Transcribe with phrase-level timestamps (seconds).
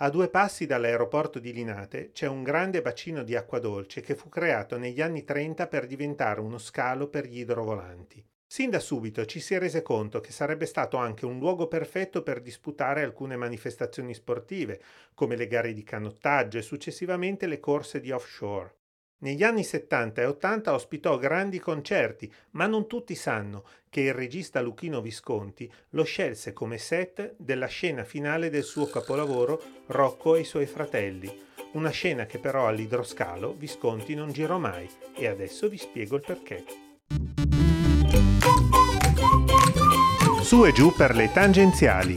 [0.00, 4.28] A due passi dall'aeroporto di Linate c'è un grande bacino di acqua dolce che fu
[4.28, 8.24] creato negli anni 30 per diventare uno scalo per gli idrovolanti.
[8.46, 12.22] Sin da subito ci si è rese conto che sarebbe stato anche un luogo perfetto
[12.22, 14.80] per disputare alcune manifestazioni sportive,
[15.14, 18.77] come le gare di canottaggio e successivamente le corse di offshore.
[19.20, 24.60] Negli anni 70 e 80 ospitò grandi concerti, ma non tutti sanno che il regista
[24.60, 30.44] Luchino Visconti lo scelse come set della scena finale del suo capolavoro Rocco e i
[30.44, 36.14] suoi fratelli, una scena che però all'idroscalo Visconti non girò mai e adesso vi spiego
[36.14, 36.64] il perché.
[40.42, 42.16] Su e giù per le tangenziali.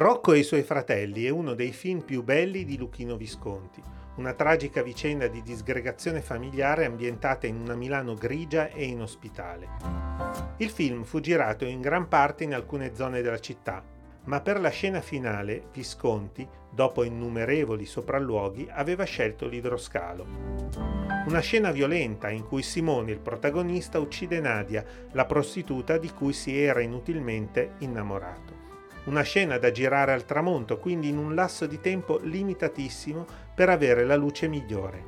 [0.00, 3.82] Rocco e i suoi fratelli è uno dei film più belli di Luchino Visconti,
[4.16, 9.68] una tragica vicenda di disgregazione familiare ambientata in una Milano grigia e inospitale.
[10.56, 13.84] Il film fu girato in gran parte in alcune zone della città,
[14.24, 20.24] ma per la scena finale Visconti, dopo innumerevoli sopralluoghi, aveva scelto l'idroscalo.
[21.26, 26.58] Una scena violenta in cui Simone, il protagonista, uccide Nadia, la prostituta di cui si
[26.58, 28.59] era inutilmente innamorato.
[29.10, 34.04] Una scena da girare al tramonto, quindi in un lasso di tempo limitatissimo per avere
[34.04, 35.04] la luce migliore.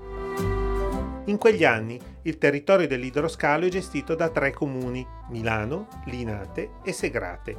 [1.27, 7.57] In quegli anni il territorio dell'idroscalo è gestito da tre comuni, Milano, Linate e Segrate.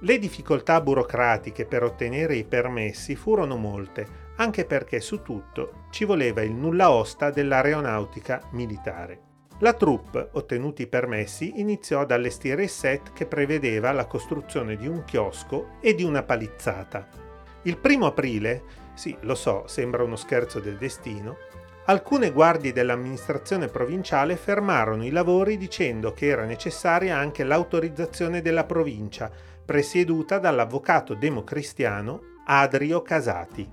[0.00, 6.42] Le difficoltà burocratiche per ottenere i permessi furono molte, anche perché su tutto ci voleva
[6.42, 9.30] il nulla osta dell'aeronautica militare.
[9.62, 14.88] La troupe, ottenuti i permessi, iniziò ad allestire il set che prevedeva la costruzione di
[14.88, 17.06] un chiosco e di una palizzata.
[17.62, 21.36] Il primo aprile, sì, lo so, sembra uno scherzo del destino,
[21.84, 29.30] alcune guardie dell'amministrazione provinciale fermarono i lavori dicendo che era necessaria anche l'autorizzazione della provincia,
[29.64, 33.70] presieduta dall'avvocato democristiano Adrio Casati.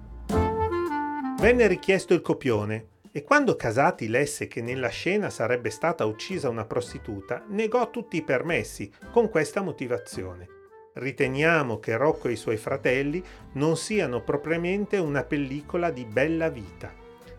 [1.39, 6.63] Venne richiesto il copione, e quando Casati lesse che nella scena sarebbe stata uccisa una
[6.63, 10.47] prostituta, negò tutti i permessi con questa motivazione.
[10.93, 13.21] Riteniamo che Rocco e i suoi fratelli
[13.53, 16.93] non siano propriamente una pellicola di bella vita.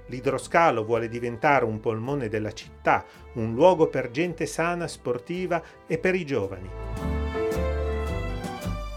[0.09, 3.03] L'idroscalo vuole diventare un polmone della città,
[3.35, 7.20] un luogo per gente sana, sportiva e per i giovani.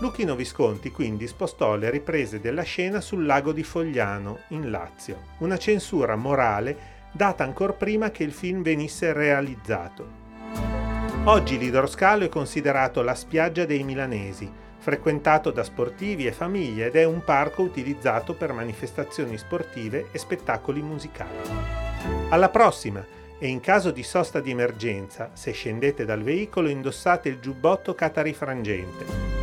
[0.04, 5.56] Luchino Visconti quindi spostò le riprese della scena sul lago di Fogliano, in Lazio, una
[5.56, 10.22] censura morale data ancora prima che il film venisse realizzato.
[11.24, 17.06] Oggi l'idroscalo è considerato la spiaggia dei milanesi, frequentato da sportivi e famiglie ed è
[17.06, 21.48] un parco utilizzato per manifestazioni sportive e spettacoli musicali.
[22.28, 23.22] Alla prossima!
[23.40, 29.43] E in caso di sosta di emergenza, se scendete dal veicolo indossate il giubbotto catarifrangente.